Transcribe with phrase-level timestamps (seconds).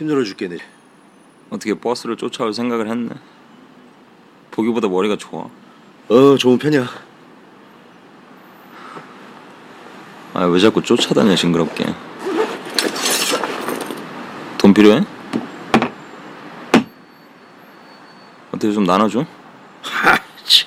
[0.00, 0.56] 힘들어 죽겠네.
[1.50, 3.10] 어떻게 버스를 쫓아올 생각을 했네.
[4.50, 5.50] 보기보다 머리가 좋아.
[6.08, 6.88] 어, 좋은 편이야.
[10.32, 11.84] 아, 왜 자꾸 쫓아다녀 징그럽게.
[14.56, 15.04] 돈 필요해?
[18.52, 19.26] 어떻게 좀 나눠줘?
[19.82, 20.64] 하, 치.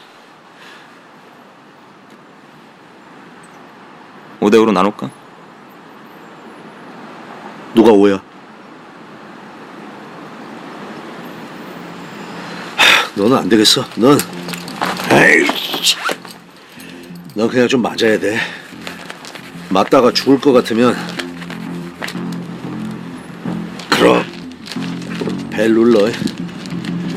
[4.42, 5.10] 5대5로 나눌까?
[7.74, 8.33] 누가 오야?
[13.16, 13.84] 너는 안 되겠어.
[13.98, 14.18] 넌,
[15.84, 15.96] 치.
[17.36, 18.38] 넌 그냥 좀 맞아야 돼.
[19.70, 20.96] 맞다가 죽을 것 같으면,
[23.92, 24.24] 그럼
[25.52, 26.00] 벨 눌러.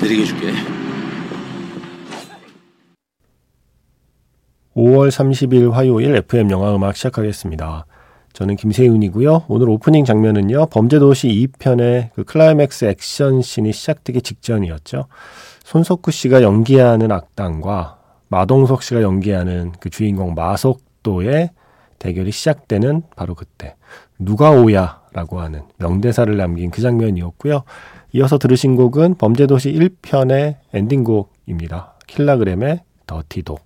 [0.00, 0.53] 느리게 줄게.
[4.75, 7.86] 5월 30일 화요일 FM 영화 음악 시작하겠습니다.
[8.34, 9.47] 저는 김세윤이고요.
[9.48, 10.66] 오늘 오프닝 장면은요.
[10.66, 15.06] 범죄도시 2편의 그 클라이맥스 액션 씬이 시작되기 직전이었죠.
[15.67, 21.50] 손석구 씨가 연기하는 악당과 마동석 씨가 연기하는 그 주인공 마석도의
[21.98, 23.75] 대결이 시작되는 바로 그때
[24.17, 27.64] 누가 오야라고 하는 명대사를 남긴 그 장면이었고요.
[28.12, 31.94] 이어서 들으신 곡은 범죄도시 1편의 엔딩곡입니다.
[32.06, 33.59] 킬라그램의 더티독.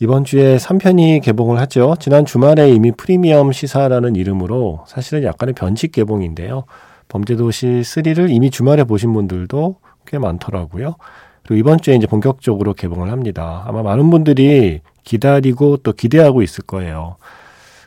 [0.00, 1.94] 이번 주에 3편이 개봉을 하죠.
[2.00, 6.64] 지난 주말에 이미 프리미엄 시사라는 이름으로 사실은 약간의 변칙 개봉인데요.
[7.06, 9.76] 범죄도시 3를 이미 주말에 보신 분들도
[10.10, 10.96] 꽤 많더라고요.
[11.44, 13.62] 그리고 이번 주에 이제 본격적으로 개봉을 합니다.
[13.66, 17.16] 아마 많은 분들이 기다리고 또 기대하고 있을 거예요.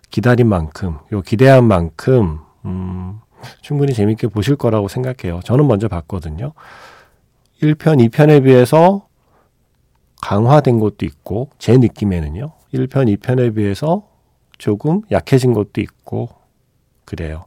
[0.09, 3.19] 기다린 만큼, 요 기대한 만큼, 음,
[3.61, 5.41] 충분히 재밌게 보실 거라고 생각해요.
[5.43, 6.53] 저는 먼저 봤거든요.
[7.61, 9.07] 1편, 2편에 비해서
[10.21, 12.53] 강화된 것도 있고, 제 느낌에는요.
[12.73, 14.07] 1편, 2편에 비해서
[14.57, 16.29] 조금 약해진 것도 있고,
[17.05, 17.45] 그래요.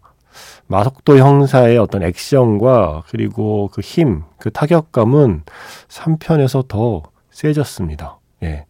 [0.66, 5.42] 마석도 형사의 어떤 액션과 그리고 그 힘, 그 타격감은
[5.88, 8.18] 3편에서 더 세졌습니다.
[8.42, 8.66] 예.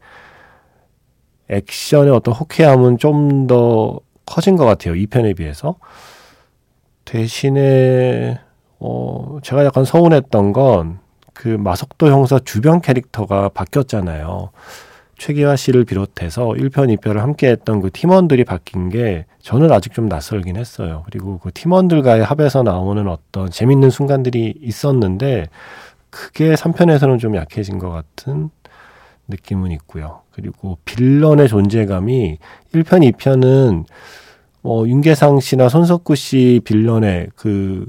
[1.49, 4.95] 액션의 어떤 호쾌함은 좀 더 커진 것 같아요.
[4.95, 5.77] 2편에 비해서.
[7.05, 8.41] 대신에,
[8.81, 11.07] 어, 제가 약간 서운했던 건
[11.37, 14.51] 그 마석도 형사 주변 캐릭터가 바뀌었잖아요.
[15.19, 20.57] 최기화 씨를 비롯해서 1편, 2편을 함께 했던 그 팀원들이 바뀐 게 저는 아직 좀 낯설긴
[20.57, 21.05] 했어요.
[21.07, 25.47] 그리고 그 팀원들과의 합에서 나오는 어떤 재밌는 순간들이 있었는데
[26.11, 28.51] 그게 3편에서는 좀 약해진 것 같은
[29.29, 30.21] 느낌은 있고요.
[30.33, 32.39] 그리고 빌런의 존재감이
[32.75, 33.85] 1편, 2편은
[34.63, 37.87] 어, 윤계상 씨나 손석구 씨 빌런의 그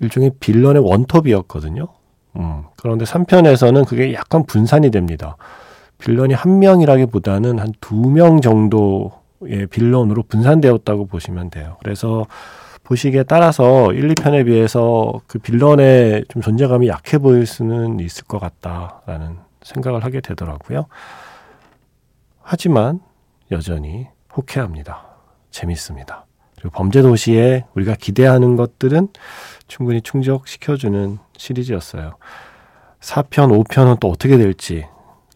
[0.00, 1.88] 일종의 빌런의 원톱이었거든요.
[2.36, 5.36] 음, 그런데 3편에서는 그게 약간 분산이 됩니다.
[5.98, 11.76] 빌런이 한 명이라기보다는 한 두 명 정도의 빌런으로 분산되었다고 보시면 돼요.
[11.82, 12.26] 그래서
[12.84, 19.36] 보시기에 따라서 1, 2편에 비해서 그 빌런의 좀 존재감이 약해 보일 수는 있을 것 같다라는
[19.62, 20.86] 생각을 하게 되더라고요.
[22.40, 23.00] 하지만
[23.50, 25.04] 여전히 호쾌합니다.
[25.50, 26.24] 재밌습니다.
[26.56, 29.08] 그리고 범죄도시에 우리가 기대하는 것들은
[29.68, 32.14] 충분히 충족시켜주는 시리즈였어요.
[33.00, 34.86] 4편, 5편은 또 어떻게 될지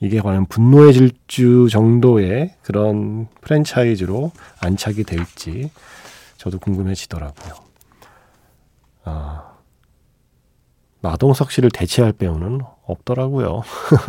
[0.03, 5.71] 이게 과연 분노의 질주 정도의 그런 프랜차이즈로 안착이 될지
[6.39, 7.55] 저도 궁금해지더라고요.
[9.05, 9.53] 아,
[11.03, 13.63] 마동석 씨를 대체할 배우는 없더라고요.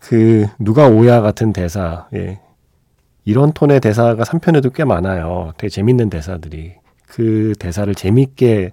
[0.00, 2.40] 그 누가 오야 같은 대사, 예.
[3.26, 5.52] 이런 톤의 대사가 3편에도 꽤 많아요.
[5.58, 6.74] 되게 재밌는 대사들이.
[7.06, 8.72] 그 대사를 재밌게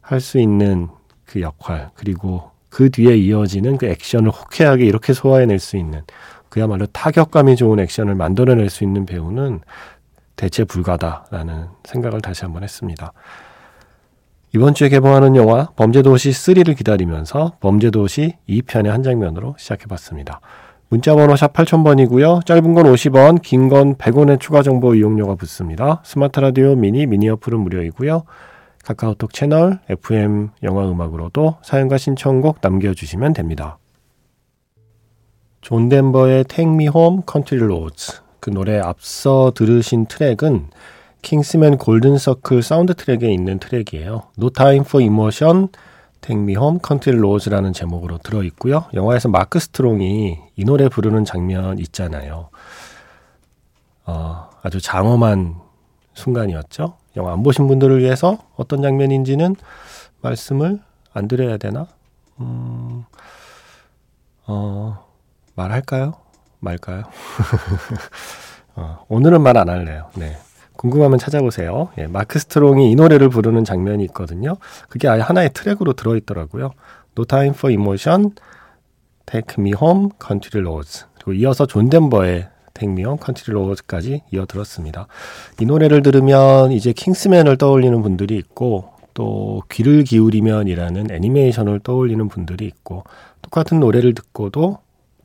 [0.00, 0.88] 할 수 있는
[1.24, 6.00] 그 역할, 그리고 그 뒤에 이어지는 그 액션을 호쾌하게 이렇게 소화해낼 수 있는
[6.48, 9.60] 그야말로 타격감이 좋은 액션을 만들어낼 수 있는 배우는
[10.36, 13.12] 대체 불가다라는 생각을 다시 한번 했습니다.
[14.54, 20.40] 이번 주에 개봉하는 영화 범죄도시 3를 기다리면서 범죄도시 2편의 한 장면으로 시작해봤습니다.
[20.88, 22.44] 문자번호 샵 8000번이고요.
[22.46, 26.02] 짧은 건 50원, 긴 건 100원의 추가 정보 이용료가 붙습니다.
[26.04, 28.24] 스마트 라디오 미니, 미니 어플은 무료이고요.
[28.82, 33.78] 카카오톡 채널 FM 영화 음악으로도 사연과 신청곡 남겨주시면 됩니다.
[35.60, 40.70] 존 덴버의 Take Me Home Country Roads 그 노래 앞서 들으신 트랙은
[41.22, 44.22] 킹스맨 골든 서클 사운드 트랙에 있는 트랙이에요.
[44.36, 45.68] No Time for Emotion,
[46.20, 48.86] Take Me Home Country Roads라는 제목으로 들어 있고요.
[48.92, 52.50] 영화에서 마크 스트롱이 이 노래 부르는 장면 있잖아요.
[54.04, 55.60] 어, 아주 장엄한
[56.14, 56.96] 순간이었죠.
[57.16, 59.56] 영화 안 보신 분들을 위해서 어떤 장면인지는
[60.22, 60.80] 말씀을
[61.12, 61.86] 안 드려야 되나?
[62.40, 63.04] 음,
[64.46, 65.04] 어,
[65.54, 66.14] 말할까요?
[66.60, 67.02] 말까요?
[68.76, 70.08] 어, 오늘은 말 안 할래요.
[70.14, 70.36] 네.
[70.76, 71.90] 궁금하면 찾아보세요.
[71.98, 74.56] 예, 마크 스트롱이 이 노래를 부르는 장면이 있거든요.
[74.88, 76.70] 그게 아예 하나의 트랙으로 들어있더라고요.
[77.16, 78.30] No Time for Emotion,
[79.26, 81.04] Take Me Home, Country Roads.
[81.14, 85.06] 그리고 이어서 존 덴버의 Take Me Home, Country Roads까지 이어 들었습니다.
[85.60, 93.04] 이 노래를 들으면 이제 킹스맨을 떠올리는 분들이 있고 또 귀를 기울이면이라는 애니메이션을 떠올리는 분들이 있고
[93.42, 94.78] 똑같은 노래를 듣고도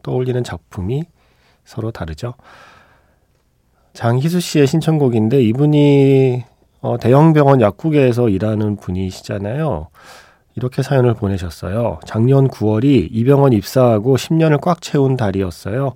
[0.03, 1.03] 떠올리는 작품이
[1.63, 2.33] 서로 다르죠.
[3.93, 6.43] 장희수 씨의 신청곡인데 이분이
[6.81, 9.87] 어, 대형 병원 약국에서 일하는 분이시잖아요.
[10.55, 11.99] 이렇게 사연을 보내셨어요.
[12.05, 15.93] 작년 9월이 이 병원 입사하고 10년을 꽉 채운 달이었어요.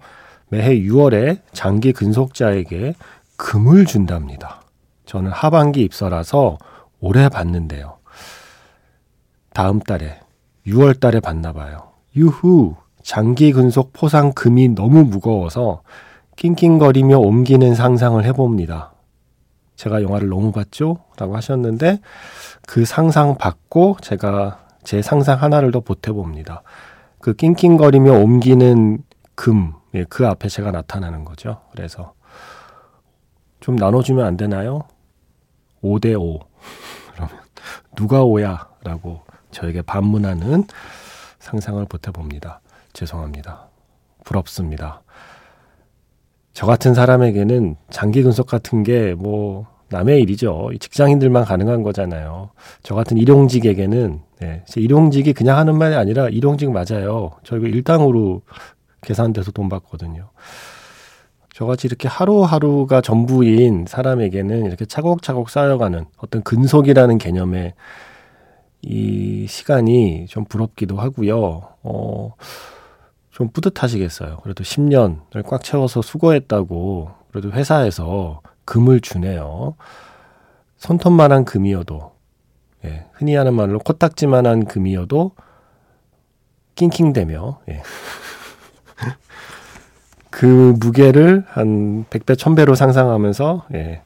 [0.52, 2.94] 매해 6월에 장기 근속자에게
[3.38, 4.62] 금을 준답니다.
[5.06, 6.58] 저는 하반기 입사라서
[7.00, 7.98] 올해 받는데요.
[9.54, 10.20] 다음 달에
[10.68, 11.94] 6월 달에 받나 봐요.
[12.18, 15.84] 유후 장기 근속 포상 금이 너무 무거워서
[16.36, 18.92] 낑낑거리며 옮기는 상상을 해봅니다.
[19.78, 20.98] 제가 영화를 너무 봤죠?
[21.18, 22.00] 라고 하셨는데
[22.68, 26.64] 그 상상 받고 제가 제 상상 하나를 더 보태봅니다.
[27.20, 29.00] 그 낑낑거리며 옮기는
[29.36, 31.62] 금, 예, 그 앞에 제가 나타나는 거죠.
[31.72, 32.14] 그래서
[33.60, 34.84] 좀 나눠주면 안 되나요?
[35.84, 36.40] 5대5.
[37.14, 37.36] 그러면
[37.96, 38.68] 누가 5야?
[38.84, 39.22] 라고
[39.52, 40.66] 저에게 반문하는
[41.40, 42.62] 상상을 보태봅니다.
[42.94, 43.68] 죄송합니다.
[44.24, 45.02] 부럽습니다.
[46.54, 50.70] 저 같은 사람에게는 장기 근속 같은 게 뭐 남의 일이죠.
[50.80, 52.52] 직장인들만 가능한 거잖아요.
[52.82, 57.32] 저 같은 일용직에게는 네, 일용직이 그냥 하는 말이 아니라 일용직 맞아요.
[57.44, 58.42] 저 이거 일당으로
[59.02, 60.30] 계산돼서 돈 받거든요.
[61.54, 67.74] 저같이 이렇게 하루하루가 전부인 사람에게는 이렇게 차곡차곡 쌓여가는 어떤 근속이라는 개념의
[68.84, 71.62] 이 시간이 좀 부럽기도 하고요.
[71.84, 72.34] 어,
[73.30, 74.38] 좀 뿌듯하시겠어요.
[74.44, 79.76] 그래도 10년을 꽉 채워서 수고했다고 그래도 회사에서 금을 주네요.
[80.78, 82.12] 손톱만한 금이어도
[82.86, 85.32] 예, 흔히 하는 말로 코딱지만한 금이어도
[86.76, 87.84] 낑낑대며 예.
[90.30, 94.02] 그 무게를 한 100배, 1000배로 상상하면서 예,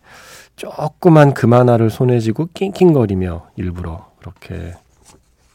[0.56, 4.74] 조그만 금 하나를 손에 쥐고 낑낑거리며 일부러 그렇게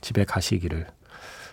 [0.01, 0.87] 집에 가시기를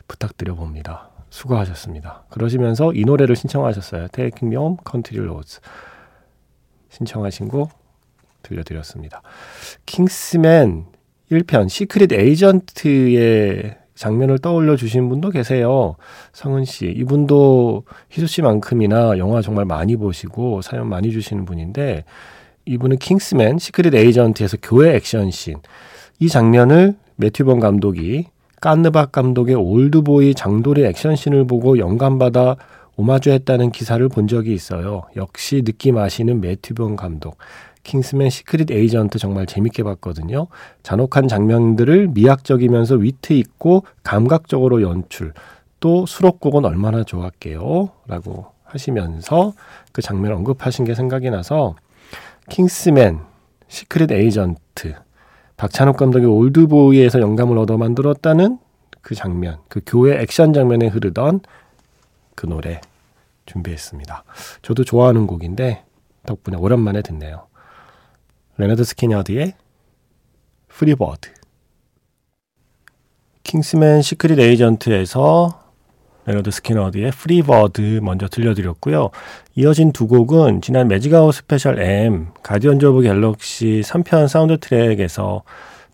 [0.07, 1.09] 부탁드려 봅니다.
[1.29, 2.23] 수고하셨습니다.
[2.29, 4.07] 그러시면서 이 노래를 신청하셨어요.
[4.09, 5.59] Taking Me Home, Country Roads.
[6.89, 7.71] 신청하신 곡
[8.43, 9.21] 들려드렸습니다.
[9.85, 10.85] 킹스맨
[11.31, 15.95] 1편 시크릿 에이전트의 장면을 떠올려 주신 분도 계세요.
[16.31, 16.85] 성은 씨.
[16.95, 22.05] 이분도 희수 씨만큼이나 영화 정말 많이 보시고 사연 많이 주시는 분인데
[22.65, 25.57] 이분은 킹스맨 시크릿 에이전트에서 교회 액션 씬
[26.19, 28.25] 이 장면을 매튜 본 감독이
[28.59, 32.55] 깐느박 감독의 올드보이 장도리 액션씬을 보고 영감받아
[32.95, 35.03] 오마주했다는 기사를 본 적이 있어요.
[35.15, 37.38] 역시 느낌 아시는 매튜 본 감독.
[37.87, 40.47] 킹스맨 시크릿 에이전트 정말 재밌게 봤거든요.
[40.83, 45.33] 잔혹한 장면들을 미학적이면서 위트 있고 감각적으로 연출.
[45.79, 47.89] 또 수록곡은 얼마나 좋았게요.
[48.07, 49.53] 라고 하시면서
[49.93, 51.75] 그 장면 언급하신 게 생각이 나서
[52.49, 53.21] 킹스맨
[53.69, 54.95] 시크릿 에이전트
[55.56, 58.59] 박찬욱 감독의 올드보이에서 영감을 얻어 만들었다는
[59.01, 61.39] 그 장면, 그 교회 액션 장면에 흐르던
[62.35, 62.81] 그 노래
[63.45, 64.25] 준비했습니다.
[64.61, 65.85] 저도 좋아하는 곡인데
[66.25, 67.47] 덕분에 오랜만에 듣네요.
[68.57, 69.54] 레너드 스키너드의
[70.68, 71.30] Free Bird
[73.44, 75.64] 킹스맨 시크릿 에이전트에서
[76.26, 79.11] 레너드 스키너드의 Free Bird 먼저 들려드렸고요.
[79.56, 85.44] 이어진 두 곡은 지난 매직아웃 스페셜 M 가디언즈 오브 갤럭시 3편 사운드 트랙에서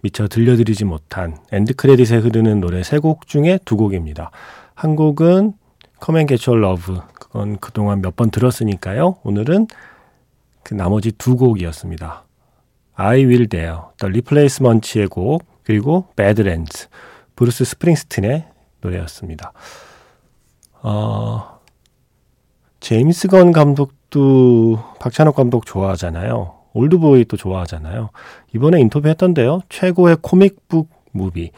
[0.01, 4.32] 미처 들려드리지 못한 엔드 크레딧에 흐르는 노래 세 곡 중에 두 곡입니다.
[4.74, 5.53] 한 곡은
[6.00, 9.17] Come and Get Your Love 그건 그동안 몇 번 들었으니까요.
[9.24, 9.67] 오늘은
[10.63, 12.24] 그 나머지 두 곡이었습니다.
[12.95, 16.88] I Will Dare, The Replacements의 곡 그리고 Badlands
[17.35, 18.45] 브루스 스프링스틴의
[18.81, 19.53] 노래였습니다.
[20.81, 21.59] 어,
[22.79, 26.53] 제임스 건 감독도 박찬욱 감독 좋아하잖아요.
[26.73, 28.09] 올드보이 또 좋아하잖아요.
[28.53, 29.62] 이번에 인터뷰했던데요.
[29.69, 31.51] 최고의 comic book movie.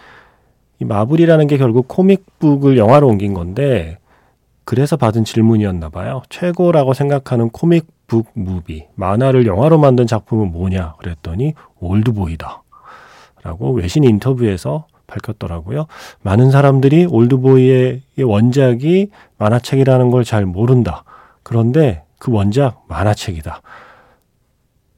[0.80, 3.98] 이 마블이라는 게 결국 comic book을 영화로 옮긴 건데
[4.66, 6.22] 그래서 받은 질문이었나 봐요.
[6.30, 8.86] 최고라고 생각하는 comic book movie.
[8.96, 10.96] 만화를 영화로 만든 작품은 뭐냐?
[10.98, 12.64] 그랬더니 올드보이다.
[13.44, 15.86] 라고 외신 인터뷰에서 밝혔더라고요.
[16.24, 21.04] 많은 사람들이 올드보이의 원작이 만화책이라는 걸 잘 모른다.
[21.44, 23.62] 그런데 그 원작 만화책이다.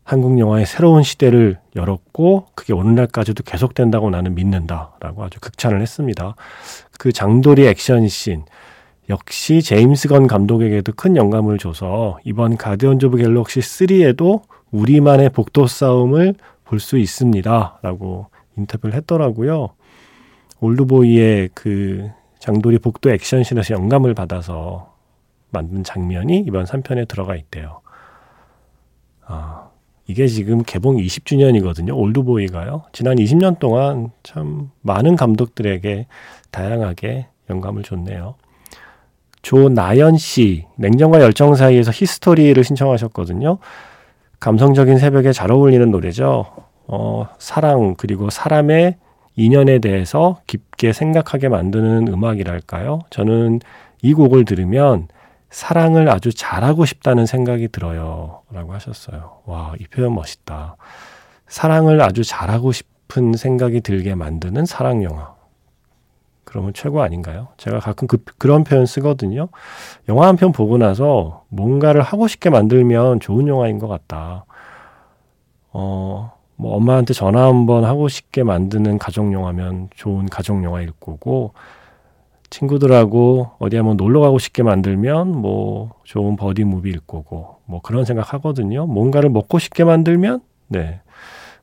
[0.05, 6.35] 한국 영화의 새로운 시대를 열었고 그게 오늘날까지도 계속된다고 나는 믿는다라고 아주 극찬을 했습니다.
[6.97, 8.45] 그 장도리 액션씬
[9.09, 16.35] 역시 제임스 건 감독에게도 큰 영감을 줘서 이번 가디언즈 오브 갤럭시 3에도 우리만의 복도 싸움을
[16.65, 17.79] 볼 수 있습니다.
[17.81, 19.69] 라고 인터뷰를 했더라고요.
[20.59, 22.09] 올드보이의 그
[22.39, 24.93] 장도리 복도 액션씬에서 영감을 받아서
[25.49, 27.79] 만든 장면이 이번 3편에 들어가 있대요.
[29.25, 29.69] 아,
[30.07, 31.97] 이게 지금 개봉 20주년이거든요.
[31.97, 32.83] 올드보이가요.
[32.91, 36.07] 지난 20년 동안 참 많은 감독들에게
[36.51, 38.35] 다양하게 영감을 줬네요.
[39.47, 43.59] 조나연 씨, 냉정과 열정 사이에서 히스토리를 신청하셨거든요.
[44.41, 46.47] 감성적인 새벽에 잘 어울리는 노래죠.
[46.85, 48.97] 어, 사랑, 그리고 사람의
[49.37, 52.99] 인연에 대해서 깊게 생각하게 만드는 음악이랄까요?
[53.09, 53.61] 저는
[54.01, 55.07] 이 곡을 들으면
[55.49, 58.41] 사랑을 아주 잘하고 싶다는 생각이 들어요.
[58.51, 59.37] 라고 하셨어요.
[59.45, 60.75] 와, 이 표현 멋있다.
[61.47, 65.36] 사랑을 아주 잘하고 싶은 생각이 들게 만드는 사랑 영화.
[66.47, 67.49] 그러면 최고 아닌가요?
[67.57, 69.49] 제가 가끔 그, 그런 표현 쓰거든요.
[70.07, 74.45] 영화 한 편 보고 나서 뭔가를 하고 싶게 만들면 좋은 영화인 것 같다.
[75.73, 81.51] 어, 뭐 엄마한테 전화 한번 하고 싶게 만드는 가족 영화면 좋은 가족 영화일 거고,
[82.49, 88.33] 친구들하고 어디 한번 놀러 가고 싶게 만들면 뭐 좋은 버디 무비일 거고 뭐 그런 생각
[88.35, 88.85] 하거든요.
[88.87, 90.39] 뭔가를 먹고 싶게 만들면
[90.69, 91.01] 네.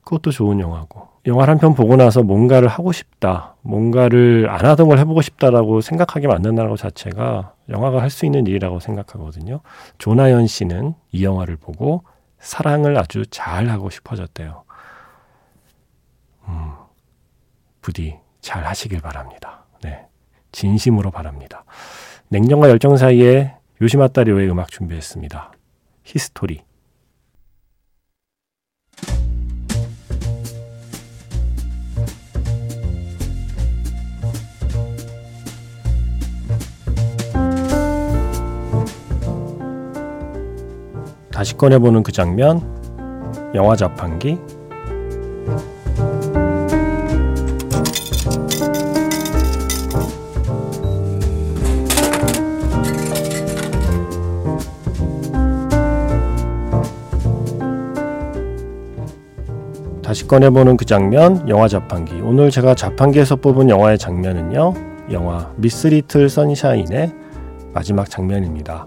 [0.05, 1.14] 그것도 좋은 영화고.
[1.27, 3.57] 영화 한편 보고 나서 뭔가를 하고 싶다.
[3.63, 8.79] 뭔가를 안 하던 걸 해보고 싶다라고 생각하게 만든다는 것 자체가 영화가 할 수 있는 일이라고
[8.79, 9.61] 생각하거든요.
[9.99, 12.05] 조나연 씨는 이 영화를 보고
[12.39, 14.65] 사랑을 아주 잘 하고 싶어졌대요.
[16.49, 16.73] 음,
[17.81, 19.65] 부디 잘 하시길 바랍니다.
[19.83, 20.07] 네.
[20.53, 21.65] 진심으로 바랍니다.
[22.29, 25.53] 냉정과 열정 사이에 요시마 따리오의 음악 준비했습니다.
[26.05, 26.63] 히스토리.
[41.35, 42.63] 다시 꺼내보는 그 장면,
[43.57, 44.39] 영화 자판기,
[60.05, 62.21] 다시 꺼내보는 그 장면, 영화 자판기.
[62.21, 64.75] 오늘 제가 자판기에서 뽑은 영화의 장면은요,
[65.11, 67.13] 영화 미스 리틀 선샤인의
[67.73, 68.87] 마지막 장면입니다.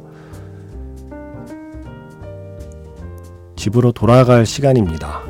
[3.57, 5.23] 집으로 돌아갈 시간입니다.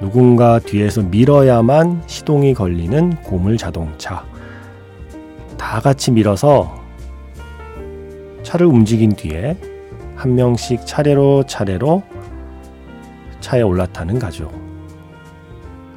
[0.00, 4.24] 누군가 뒤에서 밀어야만 시동이 걸리는 고물 자동차.
[5.58, 6.80] 다 같이 밀어서
[8.44, 9.58] 차를 움직인 뒤에
[10.14, 12.02] 한 명씩 차례로 차례로
[13.40, 14.52] 차에 올라타는 가족.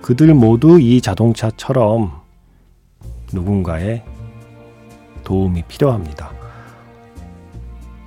[0.01, 2.11] 그들 모두 이 자동차처럼
[3.31, 4.03] 누군가의
[5.23, 6.31] 도움이 필요합니다.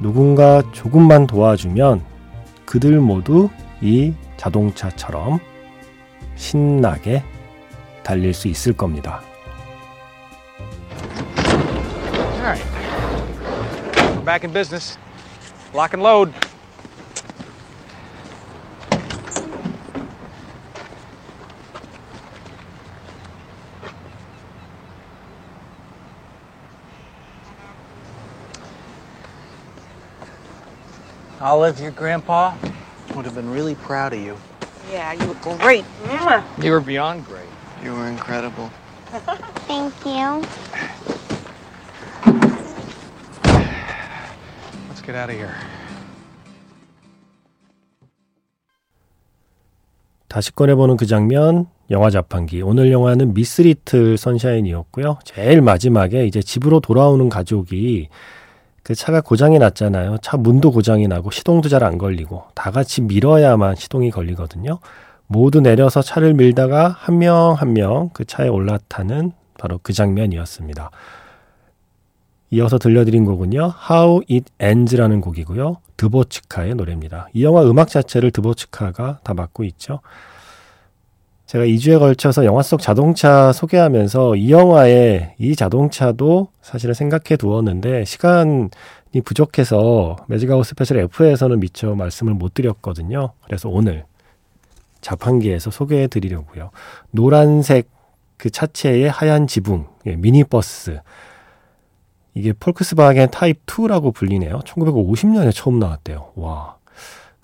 [0.00, 2.15] 누군가 조금만 도와주면
[2.66, 3.48] 그들 모두
[3.80, 5.38] 이 자동차처럼
[6.34, 7.22] 신나게
[8.02, 9.22] 달릴 수 있을 겁니다.
[31.46, 32.54] Olive, your grandpa
[33.14, 34.34] would have been really proud of you.
[34.90, 35.84] Yeah, you look great.
[36.60, 37.46] You were beyond great.
[37.84, 38.68] You were incredible.
[39.68, 40.42] Thank you.
[44.88, 45.54] Let's get out of here.
[50.26, 52.60] 다시 꺼내보는 그 장면, 영화 자판기.
[52.62, 55.20] 오늘 영화는 미스 리틀 선샤인이었고요.
[55.22, 58.08] 제일 마지막에 이제 집으로 돌아오는 가족이
[58.86, 60.18] 그 차가 고장이 났잖아요.
[60.22, 64.78] 차 문도 고장이 나고 시동도 잘 안 걸리고 다 같이 밀어야만 시동이 걸리거든요.
[65.26, 70.90] 모두 내려서 차를 밀다가 한 명 한 명 그 차에 올라타는 바로 그 장면이었습니다.
[72.50, 73.72] 이어서 들려드린 곡은요.
[73.90, 75.78] How It Ends라는 곡이고요.
[75.96, 77.26] 드보츠카의 노래입니다.
[77.32, 79.98] 이 영화 음악 자체를 드보츠카가 다 맡고 있죠.
[81.46, 88.68] 제가 2주에 걸쳐서 영화 속 자동차 소개하면서 이 영화의 이 자동차도 사실은 생각해 두었는데 시간이
[89.24, 93.32] 부족해서 매직아웃 스페셜 F에서는 미처 말씀을 못 드렸거든요.
[93.44, 94.04] 그래서 오늘
[95.00, 96.70] 자판기에서 소개해 드리려고요.
[97.12, 97.88] 노란색
[98.36, 101.00] 그 차체의 하얀 지붕, 예, 미니버스.
[102.34, 104.58] 이게 폴크스바겐 타입 2라고 불리네요.
[104.60, 106.32] 1950년에 처음 나왔대요.
[106.34, 106.75] 와.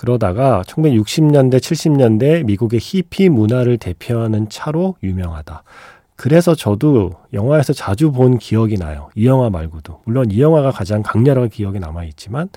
[0.03, 5.63] 그러다가 1960년대, 70년대 미국의 히피 문화를 대표하는 차로 유명하다.
[6.17, 9.11] 그래서 저도 영화에서 자주 본 기억이 나요.
[9.15, 10.01] 이 영화 말고도.
[10.05, 12.49] 물론 이 영화가 가장 강렬하게 기억에 남아있지만,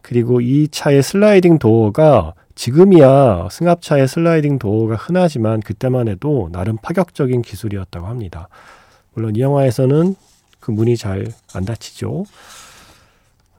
[0.00, 8.06] 그리고 이 차의 슬라이딩 도어가 지금이야 승합차의 슬라이딩 도어가 흔하지만 그때만 해도 나름 파격적인 기술이었다고
[8.06, 8.48] 합니다.
[9.14, 10.14] 물론 이 영화에서는
[10.60, 12.26] 그 문이 잘 안 닫히죠.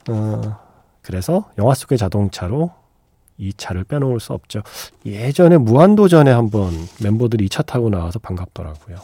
[0.08, 0.58] 어,
[1.02, 2.81] 그래서 영화 속의 자동차로
[3.38, 4.62] 이 차를 빼놓을 수 없죠.
[5.04, 6.72] 예전에 무한도전에 한번
[7.02, 8.98] 멤버들이 이 차 타고 나와서 반갑더라고요.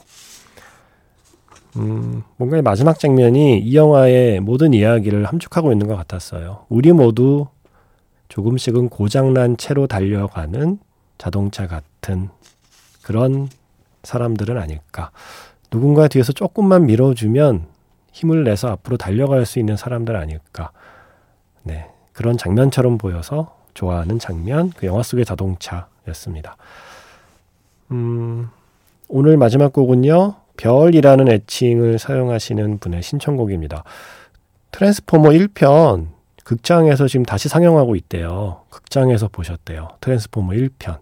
[1.76, 6.64] 음, 뭔가 의 마지막 장면이 이 영화의 모든 이야기를 함축하고 있는 것 같았어요.
[6.68, 7.46] 우리 모두
[8.28, 10.78] 조금씩은 고장난 채로 달려가는
[11.18, 12.28] 자동차 같은
[13.02, 13.48] 그런
[14.02, 15.10] 사람들은 아닐까.
[15.70, 17.66] 누군가 뒤에서 조금만 밀어주면
[18.12, 20.70] 힘을 내서 앞으로 달려갈 수 있는 사람들 아닐까.
[21.62, 21.86] 네.
[22.12, 26.56] 그런 장면처럼 보여서 좋아하는 장면, 그 영화 속의 자동차였습니다.
[27.92, 28.48] 음,
[29.08, 33.84] 오늘 마지막 곡은요, 별이라는 애칭을 사용하시는 분의 신청곡입니다.
[34.72, 36.08] 트랜스포머 1편,
[36.42, 38.62] 극장에서 지금 다시 상영하고 있대요.
[38.70, 39.90] 극장에서 보셨대요.
[40.00, 40.98] 트랜스포머 1편.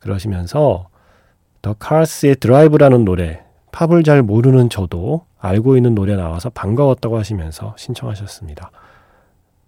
[0.00, 0.88] 그러시면서,
[1.62, 8.72] The Cars의 Drive라는 노래, 팝을 잘 모르는 저도 알고 있는 노래 나와서 반가웠다고 하시면서 신청하셨습니다.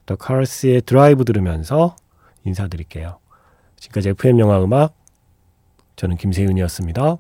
[0.07, 1.95] The Cars의 Drive 들으면서
[2.45, 3.19] 인사드릴게요.
[3.77, 4.95] 지금까지 FM 영화 음악
[5.97, 7.19] 저는 김세윤이었습니다.